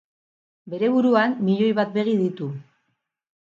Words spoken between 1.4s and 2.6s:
milioi bat begi ditu.